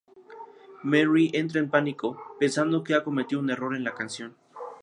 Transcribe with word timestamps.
Merry 0.91 1.25
entra 1.33 1.59
en 1.59 1.69
pánico, 1.69 2.07
pensando 2.39 2.83
que 2.83 2.95
ha 2.95 3.03
cometido 3.03 3.39
un 3.39 3.51
error 3.51 3.75
en 3.75 3.83
la 3.83 3.93
canción. 3.93 4.35